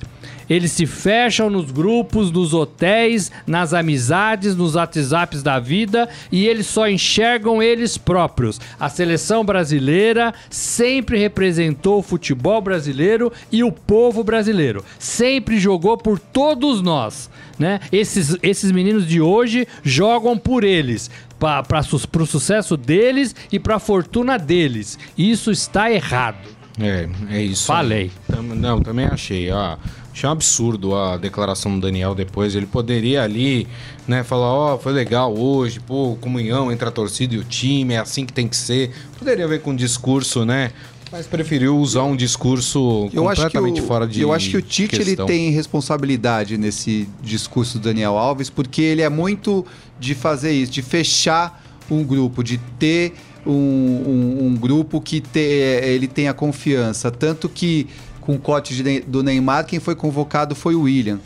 [0.52, 6.66] Eles se fecham nos grupos, nos hotéis, nas amizades, nos WhatsApps da vida e eles
[6.66, 8.60] só enxergam eles próprios.
[8.78, 14.84] A seleção brasileira sempre representou o futebol brasileiro e o povo brasileiro.
[14.98, 17.30] Sempre jogou por todos nós.
[17.58, 17.80] Né?
[17.90, 21.10] Esses, esses meninos de hoje jogam por eles.
[21.38, 24.98] Para o sucesso deles e para a fortuna deles.
[25.16, 26.46] Isso está errado.
[26.80, 27.66] É, é isso.
[27.66, 28.10] Falei.
[28.28, 29.50] Tam- não, também achei.
[29.50, 29.76] Ó,
[30.12, 32.54] Achei um absurdo a declaração do Daniel depois.
[32.54, 33.66] Ele poderia ali,
[34.06, 37.94] né, falar, ó, oh, foi legal hoje, pô, comunhão entre a torcida e o time,
[37.94, 38.90] é assim que tem que ser.
[39.18, 40.70] Poderia ver com um discurso, né?
[41.10, 44.96] Mas preferiu usar um discurso eu completamente o, fora de Eu acho que o Tite
[44.96, 49.64] ele tem responsabilidade nesse discurso do Daniel Alves, porque ele é muito
[50.00, 53.12] de fazer isso, de fechar um grupo, de ter
[53.44, 57.10] um, um, um grupo que te, ele tenha confiança.
[57.10, 57.86] Tanto que
[58.22, 61.20] com o cote de, do Neymar, quem foi convocado foi o William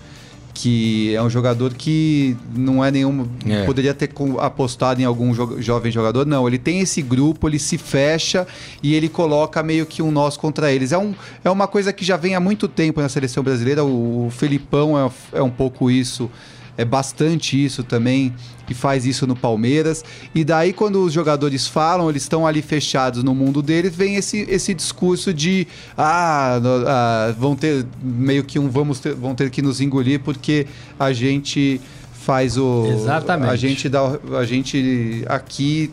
[0.58, 3.28] que é um jogador que não é nenhum.
[3.46, 3.64] É.
[3.64, 6.24] Poderia ter apostado em algum jo jovem jogador.
[6.24, 8.46] Não, ele tem esse grupo, ele se fecha
[8.82, 10.92] e ele coloca meio que um nós contra eles.
[10.92, 13.84] É, um, é uma coisa que já vem há muito tempo na seleção brasileira.
[13.84, 16.30] O, o Felipão é, é um pouco isso
[16.76, 18.34] é bastante isso também,
[18.68, 20.04] e faz isso no Palmeiras.
[20.34, 24.40] E daí, quando os jogadores falam, eles estão ali fechados no mundo deles, vem esse,
[24.48, 29.62] esse discurso de ah, ah vão ter meio que um vamos ter, vão ter que
[29.62, 30.66] nos engolir porque
[30.98, 31.80] a gente
[32.12, 32.86] faz o.
[32.86, 33.50] Exatamente.
[33.50, 34.18] A gente dá.
[34.38, 35.92] A gente aqui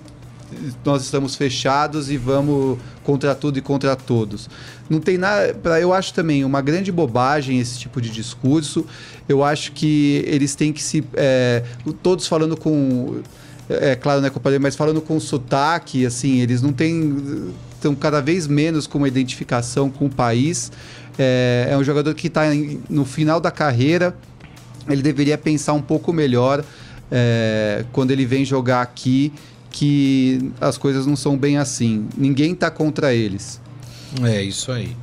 [0.84, 4.50] nós estamos fechados e vamos contra tudo e contra todos.
[4.90, 5.54] Não tem nada.
[5.54, 8.86] Pra, eu acho também uma grande bobagem esse tipo de discurso.
[9.28, 11.04] Eu acho que eles têm que se.
[11.14, 11.64] É,
[12.02, 13.22] todos falando com.
[13.70, 17.52] É, é claro, né, companheiro, mas falando com sotaque, assim, eles não têm.
[17.76, 20.72] estão cada vez menos com uma identificação com o país.
[21.18, 22.44] É, é um jogador que está
[22.90, 24.16] no final da carreira.
[24.90, 26.64] Ele deveria pensar um pouco melhor
[27.10, 29.32] é, quando ele vem jogar aqui
[29.70, 32.08] que as coisas não são bem assim.
[32.18, 33.60] Ninguém está contra eles.
[34.22, 34.96] É isso aí.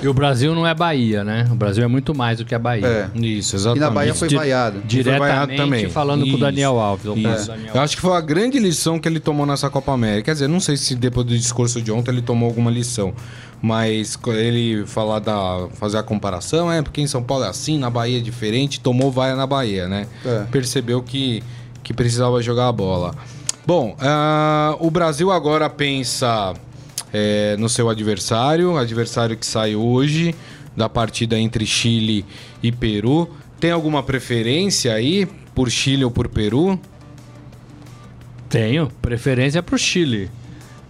[0.00, 1.48] E o Brasil não é Bahia, né?
[1.50, 2.86] O Brasil é muito mais do que a Bahia.
[2.86, 3.18] É.
[3.18, 3.82] Isso, exatamente.
[3.82, 4.80] E na Bahia foi vaiado.
[4.86, 5.90] Diretamente foi vaiado também.
[5.90, 7.04] falando isso, com o Daniel Alves.
[7.06, 7.48] Isso.
[7.48, 10.26] Daniel Eu acho que foi a grande lição que ele tomou nessa Copa América.
[10.26, 13.12] Quer dizer, não sei se depois do discurso de ontem ele tomou alguma lição.
[13.60, 15.66] Mas ele falar da.
[15.74, 19.10] fazer a comparação, é, porque em São Paulo é assim, na Bahia é diferente, tomou
[19.10, 20.06] vaia na Bahia, né?
[20.24, 20.44] É.
[20.50, 21.42] Percebeu que,
[21.82, 23.14] que precisava jogar a bola.
[23.66, 26.54] Bom, uh, o Brasil agora pensa
[27.12, 30.34] é, no seu adversário, adversário que sai hoje
[30.76, 32.24] da partida entre Chile
[32.62, 33.28] e Peru.
[33.58, 36.78] Tem alguma preferência aí por Chile ou por Peru?
[38.48, 40.30] Tenho, preferência para o Chile,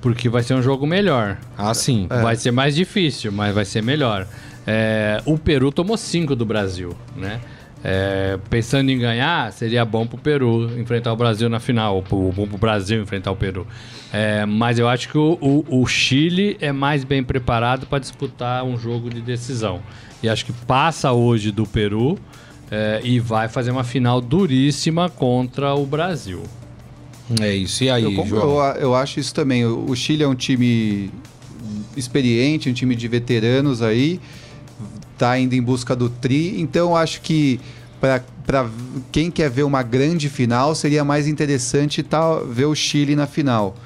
[0.00, 1.38] porque vai ser um jogo melhor.
[1.56, 2.06] Ah, sim.
[2.10, 2.22] É.
[2.22, 4.26] Vai ser mais difícil, mas vai ser melhor.
[4.66, 7.40] É, o Peru tomou cinco do Brasil, né?
[7.82, 12.32] É, pensando em ganhar, seria bom para o Peru enfrentar o Brasil na final, ou
[12.32, 13.66] bom para o Brasil enfrentar o Peru.
[14.12, 18.64] É, mas eu acho que o, o, o, Chile é mais bem preparado para disputar
[18.64, 19.80] um jogo de decisão.
[20.22, 22.18] E acho que passa hoje do Peru
[22.70, 26.42] é, e vai fazer uma final duríssima contra o Brasil.
[27.40, 27.84] É isso.
[27.84, 28.58] E aí, eu, João?
[28.74, 29.64] Eu, eu acho isso também.
[29.66, 31.10] O Chile é um time
[31.96, 34.18] experiente, um time de veteranos aí
[35.18, 36.60] está indo em busca do tri.
[36.60, 37.60] Então, acho que
[38.00, 38.66] para
[39.10, 43.76] quem quer ver uma grande final, seria mais interessante tá, ver o Chile na final.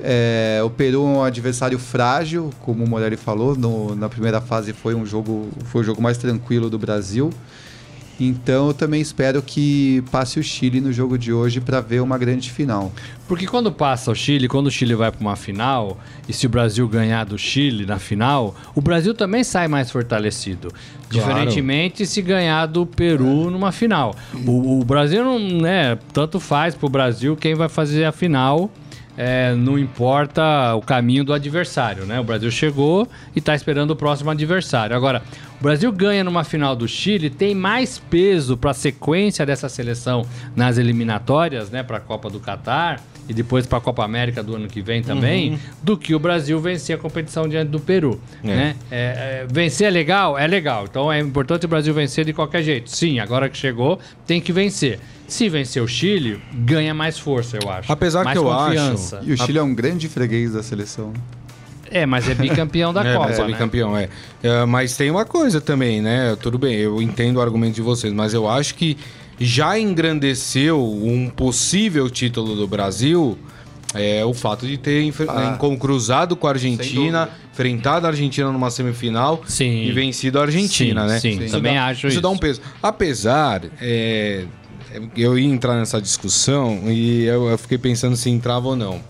[0.00, 3.56] É, o Peru é um adversário frágil, como o Morelli falou.
[3.56, 7.32] No, na primeira fase foi um jogo, foi o jogo mais tranquilo do Brasil.
[8.20, 12.18] Então eu também espero que passe o Chile no jogo de hoje para ver uma
[12.18, 12.92] grande final.
[13.28, 16.48] Porque quando passa o Chile, quando o Chile vai para uma final, e se o
[16.48, 20.68] Brasil ganhar do Chile na final, o Brasil também sai mais fortalecido.
[20.68, 21.08] Claro.
[21.10, 23.50] Diferentemente se ganhar do Peru é.
[23.50, 24.14] numa final.
[24.46, 28.70] O, o, Brasil não, né, tanto faz para o Brasil quem vai fazer a final
[29.20, 32.20] é, não importa o caminho do adversário, né?
[32.20, 34.94] O Brasil chegou e está esperando o próximo adversário.
[34.94, 35.24] Agora,
[35.58, 40.24] o Brasil ganha numa final do Chile, tem mais peso para a sequência dessa seleção
[40.54, 41.82] nas eliminatórias, né?
[41.82, 45.02] Para a Copa do Catar e depois para a Copa América do ano que vem
[45.02, 45.58] também, uhum.
[45.82, 48.20] do que o Brasil vencer a competição diante do Peru.
[48.42, 48.46] É.
[48.46, 48.76] Né?
[48.90, 50.38] É, é, vencer é legal?
[50.38, 50.86] É legal.
[50.90, 52.90] Então é importante o Brasil vencer de qualquer jeito.
[52.90, 54.98] Sim, agora que chegou, tem que vencer.
[55.26, 57.92] Se vencer o Chile, ganha mais força, eu acho.
[57.92, 59.18] Apesar mais que eu confiança.
[59.18, 59.28] acho.
[59.28, 61.12] E o Chile é um grande freguês da seleção.
[61.90, 63.32] É, mas é bicampeão da é, Copa.
[63.32, 63.46] É, né?
[63.46, 64.08] bicampeão, é.
[64.42, 64.64] é.
[64.64, 66.36] Mas tem uma coisa também, né?
[66.40, 68.96] Tudo bem, eu entendo o argumento de vocês, mas eu acho que
[69.38, 73.38] já engrandeceu um possível título do Brasil
[73.94, 78.70] é o fato de ter ah, né, cruzado com a Argentina, enfrentado a Argentina numa
[78.70, 79.84] semifinal sim.
[79.84, 81.20] e vencido a Argentina, sim, né?
[81.20, 82.14] Sim, isso também dá, acho isso.
[82.14, 82.60] Isso dá um peso.
[82.82, 84.44] Apesar, é,
[85.16, 89.00] eu ia entrar nessa discussão e eu, eu, fiquei pensando se entrava ou não,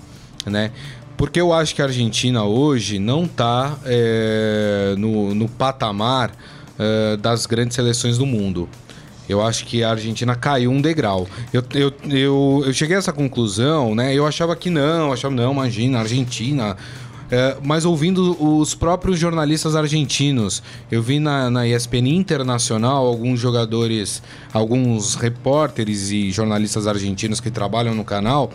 [0.47, 0.71] né?
[1.17, 6.31] Porque eu acho que a Argentina hoje não está é, no, no, patamar
[6.79, 8.69] é, das grandes seleções do mundo.
[9.29, 11.29] Eu acho que a Argentina caiu um degrau.
[11.53, 14.15] Eu, eu, eu, eu cheguei a essa conclusão, né?
[14.15, 16.77] Eu achava que não, achava, não, imagina, Argentina
[17.31, 24.23] É, mas ouvindo os próprios jornalistas argentinos, eu vi na, na ESPN Internacional alguns jogadores,
[24.51, 28.51] alguns repórteres e jornalistas argentinos que trabalham no canal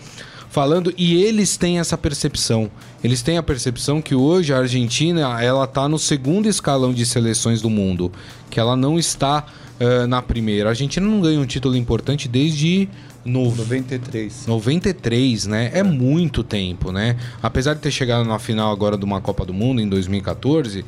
[0.49, 2.69] falando e eles têm essa percepção.
[3.03, 7.59] Eles têm a percepção que hoje a Argentina ela está no segundo escalão de seleções
[7.59, 8.12] do mundo,
[8.51, 9.45] que ela não está
[9.79, 10.69] uh, na primeira.
[10.69, 12.88] A Argentina não ganha um título importante desde
[13.25, 13.53] no...
[13.55, 14.47] 93.
[14.47, 15.71] 93, né?
[15.73, 17.15] É muito tempo, né?
[17.41, 20.86] Apesar de ter chegado na final agora de uma Copa do Mundo em 2014,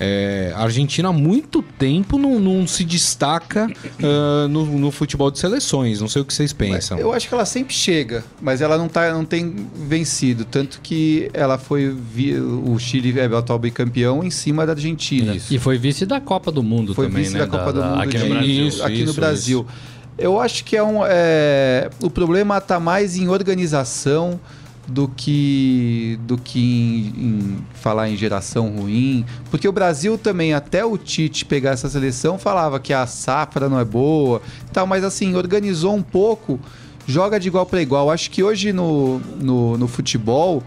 [0.00, 5.38] é, a Argentina há muito tempo não, não se destaca uh, no, no, futebol de
[5.38, 6.00] seleções.
[6.00, 6.98] Não sei o que vocês pensam.
[6.98, 10.44] eu acho que ela sempre chega, mas ela não, tá, não tem vencido.
[10.44, 11.90] Tanto que ela foi.
[11.90, 15.34] Vi, o Chile é o atual bicampeão em cima da Argentina.
[15.34, 15.52] Isso.
[15.52, 17.40] E foi vice da Copa do Mundo foi também, vice né?
[17.40, 18.66] da Copa da, do Mundo aqui de, no Brasil.
[18.68, 19.66] Isso, aqui isso, no Brasil.
[19.68, 19.97] Isso.
[20.18, 21.00] Eu acho que é um.
[21.06, 24.40] É, o problema está mais em organização
[24.88, 30.84] do que do que em, em, falar em geração ruim, porque o Brasil também até
[30.84, 34.40] o Tite pegar essa seleção falava que a safra não é boa,
[34.72, 36.58] tal, mas assim organizou um pouco,
[37.06, 38.10] joga de igual para igual.
[38.10, 40.62] Acho que hoje no, no, no futebol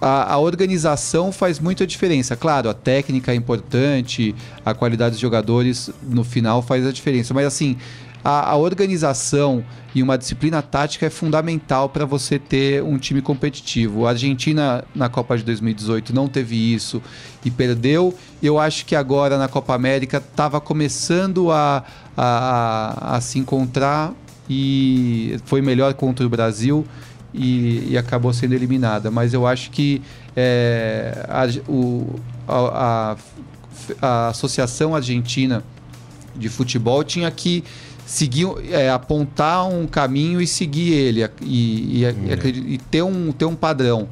[0.00, 2.36] a, a, organização faz muita diferença.
[2.36, 7.46] Claro, a técnica é importante, a qualidade dos jogadores no final faz a diferença, mas
[7.46, 7.76] assim
[8.26, 14.04] a, a organização e uma disciplina tática é fundamental para você ter um time competitivo.
[14.04, 17.00] A Argentina na Copa de 2018 não teve isso
[17.44, 18.12] e perdeu.
[18.42, 21.84] Eu acho que agora na Copa América estava começando a,
[22.16, 24.12] a, a, se encontrar
[24.50, 26.84] e foi melhor contra o Brasil
[27.32, 29.08] e, e acabou sendo eliminada.
[29.08, 30.02] Mas eu acho que
[30.34, 33.16] é, a, o, a,
[34.02, 35.62] a Associação Argentina
[36.34, 37.62] de Futebol tinha que
[38.06, 42.64] seguir, é, apontar um caminho e seguir ele e, e, hum.
[42.68, 44.08] e ter, um, ter um padrão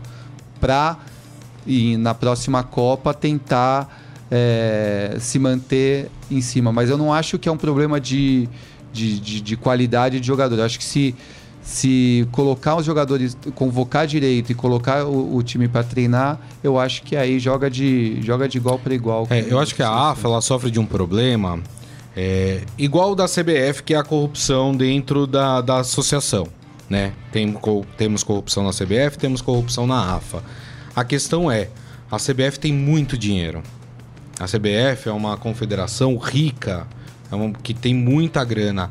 [0.60, 0.98] para
[1.66, 6.72] e na próxima Copa tentar é, se manter em cima.
[6.72, 8.48] Mas eu não acho que é um problema de,
[8.92, 10.58] de, de, de qualidade de jogador.
[10.58, 11.14] Eu acho que se,
[11.62, 17.02] se colocar os jogadores, convocar direito e colocar o, o time para treinar, eu acho
[17.04, 19.26] que aí joga de, joga de igual para igual.
[19.30, 21.62] É, eu acho que a AFA ela sofre de um problema
[22.16, 26.46] é, igual da CBF, que é a corrupção dentro da, da associação.
[26.88, 27.12] Né?
[27.32, 27.56] Tem,
[27.96, 30.42] temos corrupção na CBF, temos corrupção na AFA.
[30.94, 31.68] A questão é,
[32.10, 33.62] a CBF tem muito dinheiro.
[34.38, 36.86] A CBF é uma confederação rica,
[37.30, 38.90] é uma, que tem muita grana.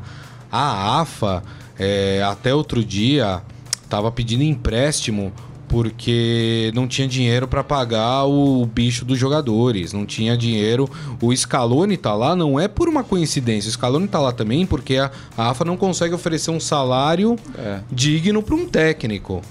[0.50, 1.42] A AFA,
[1.78, 3.42] é, até outro dia,
[3.82, 5.32] estava pedindo empréstimo
[5.68, 10.88] porque não tinha dinheiro para pagar o bicho dos jogadores, não tinha dinheiro.
[11.20, 14.96] O Scaloni tá lá não é por uma coincidência, o Scaloni tá lá também porque
[14.96, 17.80] a, AFA não consegue oferecer um salário é.
[17.90, 19.42] digno para um técnico.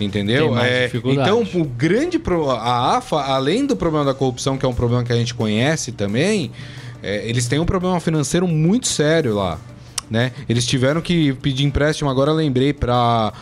[0.00, 0.58] Entendeu?
[0.58, 2.50] É, então, o grande pro...
[2.50, 5.92] a AFA, além do problema da corrupção, que é um problema que a gente conhece
[5.92, 6.50] também,
[7.00, 9.58] é, eles têm um problema financeiro muito sério lá.
[10.10, 10.32] Né?
[10.48, 13.32] Eles tiveram que pedir empréstimo, agora lembrei, para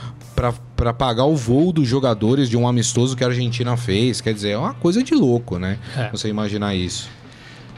[0.83, 4.21] para pagar o voo dos jogadores de um amistoso que a Argentina fez.
[4.21, 5.79] Quer dizer, é uma coisa de louco, né?
[5.97, 6.11] É.
[6.11, 7.09] Você imaginar isso.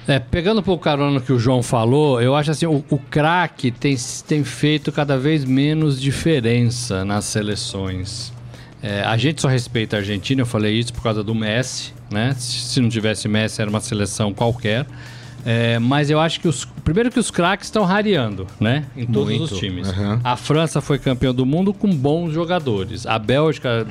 [0.09, 3.71] É, pegando um pouco carona que o João falou, eu acho assim, o, o craque
[3.71, 3.95] tem,
[4.27, 8.33] tem feito cada vez menos diferença nas seleções.
[8.83, 12.35] É, a gente só respeita a Argentina, eu falei isso por causa do Messi, né?
[12.39, 14.87] Se não tivesse Messi, era uma seleção qualquer.
[15.45, 16.65] É, mas eu acho que os.
[16.65, 18.85] Primeiro que os craques estão rareando, né?
[18.97, 19.55] Em todos Muito.
[19.55, 19.89] os times.
[19.89, 20.21] Uhum.
[20.25, 23.07] A França foi campeão do mundo com bons jogadores.
[23.07, 23.87] A Bélgica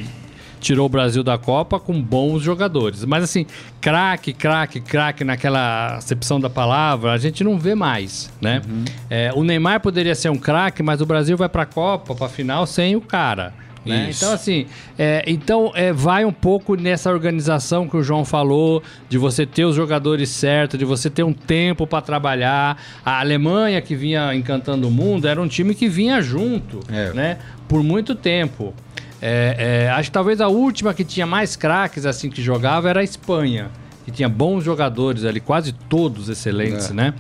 [0.63, 3.03] tirou o Brasil da Copa com bons jogadores.
[3.05, 3.45] Mas assim,
[3.81, 8.61] craque, craque, craque naquela acepção da palavra, a gente não vê mais, né?
[8.67, 8.85] Uhum.
[9.09, 12.25] É, o Neymar poderia ser um craque, mas o Brasil vai para a Copa, para
[12.25, 13.53] a final sem o cara.
[13.86, 14.12] Né?
[14.15, 14.65] Então, assim,
[14.98, 19.65] é, então é, vai um pouco nessa organização que o João falou, de você ter
[19.65, 22.82] os jogadores certos, de você ter um tempo para trabalhar.
[23.06, 27.13] A Alemanha, que vinha encantando o mundo, era um time que vinha junto, é.
[27.13, 27.38] né?
[27.67, 28.74] Por muito tempo.
[29.22, 33.00] É, é, acho que talvez a última que tinha mais craques assim que jogava era
[33.00, 33.72] a Espanha,
[34.04, 36.93] que tinha bons jogadores ali, quase todos excelentes, é.
[36.93, 37.13] né?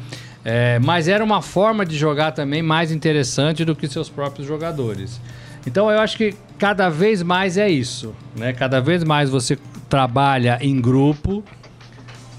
[0.45, 5.21] É, mas era uma forma de jogar também mais interessante do que seus próprios jogadores.
[5.65, 8.53] Então eu acho que cada vez mais é isso, né?
[8.53, 9.57] Cada vez mais você
[9.89, 11.43] trabalha em grupo,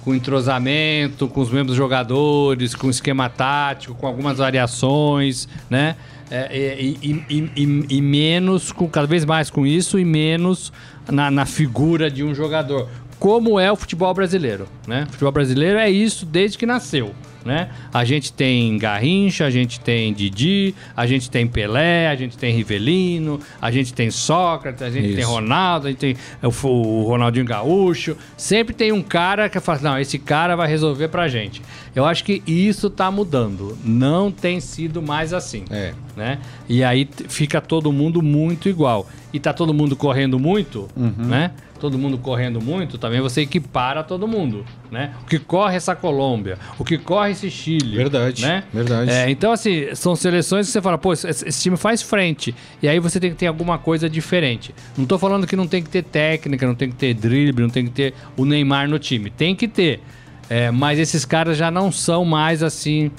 [0.03, 5.97] com entrosamento, com os mesmos jogadores, com esquema tático, com algumas variações, né?
[6.31, 10.73] É, e, e, e, e, menos, com, cada vez mais com isso, e menos
[11.11, 12.89] na, na, figura de um jogador.
[13.19, 15.05] Como é o futebol brasileiro, né?
[15.09, 17.15] O futebol brasileiro é isso desde que nasceu.
[17.45, 17.71] Né?
[17.93, 22.55] A gente tem Garrincha, a gente tem Didi, a gente tem Pelé, a gente tem
[22.55, 25.17] Rivelino, a gente tem Sócrates, a gente Isso.
[25.17, 28.17] tem Ronaldo, a gente tem o, o Ronaldinho Gaúcho.
[28.37, 31.61] Sempre tem um cara que fala, não, esse cara vai resolver pra gente.
[31.95, 33.77] Eu acho que isso tá mudando.
[33.85, 35.65] Não tem sido mais assim.
[35.71, 35.93] É.
[36.17, 36.39] Né?
[36.69, 39.09] E aí fica todo mundo muito igual.
[39.33, 41.51] E tá todo mundo correndo muito, né?
[41.81, 45.13] Todo mundo correndo muito, também você equipara todo mundo, né?
[45.23, 47.97] O que corre essa Colômbia, o que corre esse Chile.
[47.97, 48.65] Verdade, né?
[48.73, 49.11] verdade.
[49.11, 52.55] É, então, assim, são seleções que você fala, pô, esse, esse time faz frente.
[52.83, 54.75] E aí você tem que ter alguma coisa diferente.
[54.97, 57.71] Não tô falando que não tem que ter técnica, não tem que ter drible, não
[57.71, 59.29] tem que ter o Neymar no time.
[59.29, 60.01] Tem que ter.
[60.49, 63.11] É, mas esses caras já não são mais assim,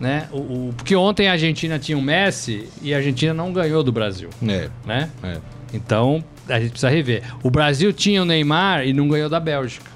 [0.00, 0.28] né?
[0.32, 3.92] O, o- porque ontem a Argentina tinha o Messi e a Argentina não ganhou do
[3.92, 4.68] Brasil, É.
[4.86, 5.10] né?
[5.22, 5.36] é.
[5.74, 7.22] Então, a gente precisa rever.
[7.42, 9.90] O Brasil tinha o Neymar e não ganhou da Bélgica,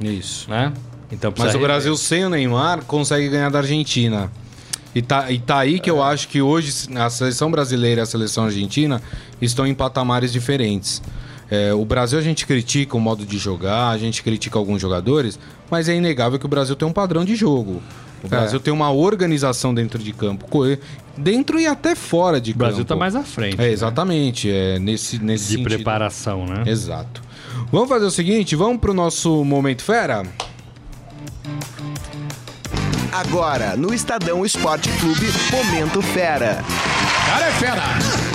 [0.00, 0.48] Isso.
[0.50, 0.72] né?
[1.10, 1.68] Então Mas precisa o rever.
[1.68, 4.30] Brasil sem o Neymar consegue ganhar da Argentina.
[4.94, 8.06] E tá, e tá aí que eu acho que hoje a seleção brasileira e a
[8.06, 9.02] seleção argentina
[9.42, 11.02] estão em patamares diferentes.
[11.50, 15.38] É, o Brasil a gente critica o modo de jogar, a gente critica alguns jogadores,
[15.70, 17.82] mas é inegável que o Brasil tem um padrão de jogo.
[18.22, 20.46] O Brasil tem uma organização dentro de campo,
[21.16, 22.88] dentro e até fora de O Brasil campo.
[22.88, 23.60] tá mais à frente.
[23.60, 25.64] É, exatamente, é nesse, nesse De sentido.
[25.68, 26.64] preparação, né?
[26.66, 27.22] Exato.
[27.70, 30.24] Vamos fazer o seguinte, vamos pro nosso Momento Fera?
[33.12, 36.62] Agora, no Estadão Esporte Clube, Momento Fera.
[37.26, 38.25] Cara é fera!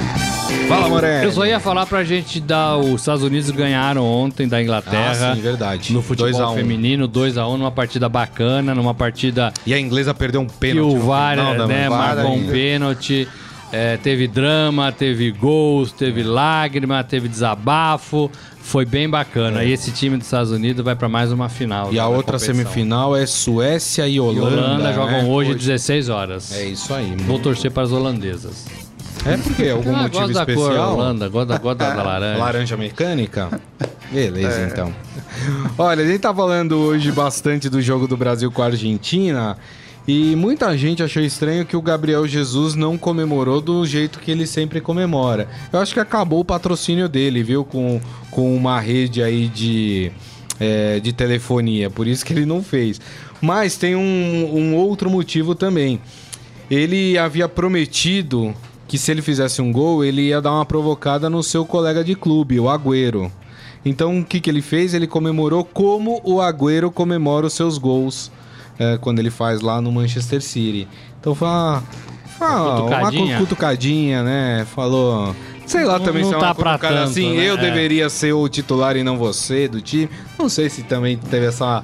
[0.67, 1.25] Fala, Moré.
[1.25, 2.77] Eu só ia falar pra gente dar.
[2.77, 5.31] Os Estados Unidos ganharam ontem da Inglaterra.
[5.31, 5.93] Ah, sim, verdade.
[5.93, 6.55] No futebol 2 a 1.
[6.55, 10.95] feminino, 2x1, numa partida bacana, numa partida E a inglesa perdeu um pênalti.
[10.95, 13.27] o no VAR, final né, VAR marcou um pênalti.
[13.73, 18.29] É, teve drama, teve gols, teve lágrima, teve desabafo.
[18.63, 19.63] Foi bem bacana.
[19.63, 21.89] E esse time dos Estados Unidos vai pra mais uma final.
[21.89, 21.93] É.
[21.93, 22.55] E a outra competição.
[22.55, 24.45] semifinal é Suécia e E Holanda.
[24.45, 25.27] Holanda jogam né?
[25.27, 26.51] hoje, 16 horas.
[26.53, 27.15] É isso aí.
[27.25, 28.65] Vou torcer para as holandesas.
[29.25, 30.93] É porque algum Ah, motivo da cor especial?
[30.95, 32.39] Holanda, gosto da, laranja.
[32.39, 33.61] Laranja mecânica?
[34.11, 34.93] Beleza, então.
[35.77, 39.57] Olha, a gente tá falando hoje bastante do jogo do Brasil com a Argentina.
[40.07, 44.47] E muita gente achou estranho que o Gabriel Jesus não comemorou do jeito que ele
[44.47, 45.47] sempre comemora.
[45.71, 47.63] Eu acho que acabou o patrocínio dele, viu?
[47.63, 50.11] Com, com uma rede aí de,
[50.59, 51.91] é, de telefonia.
[51.91, 52.99] Por isso que ele não fez.
[53.39, 56.01] Mas tem um, um outro motivo também.
[56.69, 58.55] Ele havia prometido
[58.91, 62.13] que se ele fizesse um gol, ele ia dar uma provocada no seu colega de
[62.13, 63.31] clube, o Agüero.
[63.85, 64.93] Então o que, que ele fez?
[64.93, 68.29] Ele comemorou como o Agüero comemora os seus gols
[68.77, 70.89] é, quando ele faz lá no Manchester City.
[71.21, 71.83] Então foi uma,
[72.37, 73.37] foi uma, uma cutucadinha.
[73.37, 74.67] cutucadinha, né?
[74.75, 75.33] Falou.
[75.65, 77.49] Sei lá Não- também não se é tá uma tanto, assim, né?
[77.49, 77.57] eu É.
[77.57, 80.09] deveria ser o titular e não você do time.
[80.37, 81.81] Não sei se também teve essa,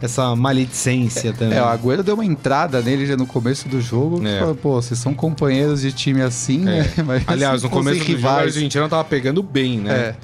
[0.00, 1.58] essa maledicência também.
[1.58, 4.26] É, o Agüero deu uma entrada nele já no começo do jogo.
[4.26, 4.38] É.
[4.38, 6.90] Falou, Pô, vocês são companheiros de time assim, né?
[7.04, 8.56] Mas Aliás, se no começo do fossem jogo a rivais.
[8.56, 9.92] Argentina tava pegando bem, né?
[9.92, 10.14] É.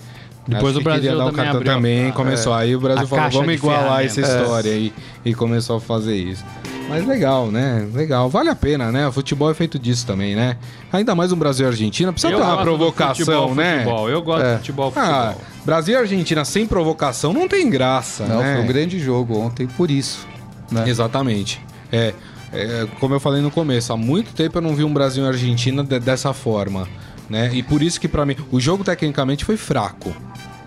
[0.49, 1.73] Depois Acho o Brasil dar um também cartão abriu.
[1.73, 2.55] também, começou.
[2.55, 4.93] Aí o Brasil A falou, vamos de igualar essa história aí.
[5.25, 6.45] E começou a fazer isso.
[6.88, 7.87] Mas legal, né?
[7.92, 8.31] Legal.
[8.31, 9.09] Vale a pena, né?
[9.09, 10.57] O futebol é feito disso também, né?
[10.92, 12.12] Ainda mais um Brasil e Argentina.
[12.12, 13.79] Precisa Eu ter uma provocação, futebol, né?
[13.79, 14.09] Futebol.
[14.09, 14.53] Eu gosto É.
[14.53, 15.12] de futebol, futebol.
[15.14, 18.55] Ah, Brasil e Argentina sem provocação não tem graça, Não, né?
[18.55, 20.27] foi um grande jogo ontem, por isso.
[20.70, 20.85] Né?
[20.88, 21.61] Exatamente.
[21.90, 22.14] É,
[22.53, 25.29] é, como eu falei no começo, há muito tempo eu não vi um Brasil e
[25.29, 26.87] Argentina de- dessa forma,
[27.29, 27.51] né?
[27.53, 30.14] E por isso que pra mim o jogo tecnicamente foi fraco,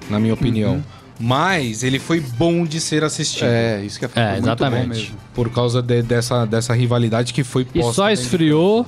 [0.10, 0.74] na minha opinião.
[0.74, 0.84] Uhum.
[1.20, 3.48] Mas ele foi bom de ser assistido.
[3.48, 4.84] É, isso que é, É, muito exatamente.
[4.84, 5.16] bom mesmo.
[5.34, 8.86] Por causa de- dessa, dessa rivalidade que foi E posta só dentro- esfriou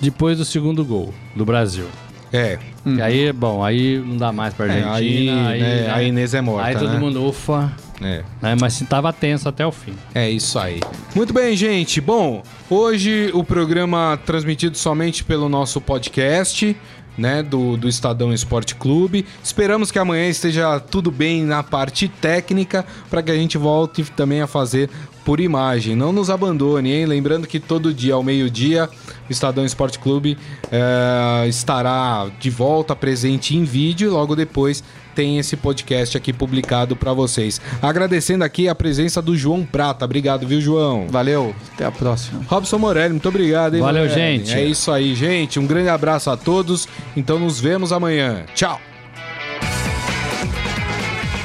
[0.00, 1.86] depois do segundo gol do Brasil.
[2.32, 5.48] É, E aí, bom, aí não dá mais pra é, Argentina.
[5.48, 5.90] aí, aí, né, né?
[5.90, 6.98] a Inês é morta, Aí todo né?
[6.98, 8.22] mundo ufa, É.
[8.42, 8.54] né?
[8.60, 9.94] Mas se tava tenso até o fim.
[10.14, 10.80] É isso aí.
[11.14, 12.00] Muito bem, gente.
[12.02, 16.76] Bom, hoje o programa transmitido somente pelo nosso podcast,
[17.18, 19.26] né, do, do Estadão Esporte Clube.
[19.42, 24.40] Esperamos que amanhã esteja tudo bem na parte técnica para que a gente volte também
[24.40, 24.88] a fazer
[25.24, 25.94] por imagem.
[25.94, 27.04] Não nos abandone, hein?
[27.04, 28.88] Lembrando que todo dia ao meio-dia
[29.28, 30.38] o Estadão Esporte Clube
[30.72, 34.12] eh, estará de volta presente em vídeo.
[34.12, 34.82] Logo depois
[35.18, 37.60] tem esse podcast aqui publicado para vocês.
[37.82, 40.04] Agradecendo aqui a presença do João Prata.
[40.04, 41.08] Obrigado, viu, João?
[41.08, 42.40] Valeu, até a próxima.
[42.46, 44.44] Robson Morelli, muito obrigado, hein, Valeu, Morelli?
[44.44, 44.54] gente.
[44.54, 45.58] É isso aí, gente.
[45.58, 46.86] Um grande abraço a todos.
[47.16, 48.44] Então nos vemos amanhã.
[48.54, 48.80] Tchau.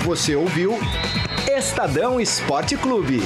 [0.05, 0.77] Você ouviu
[1.49, 3.23] Estadão Esporte Clube.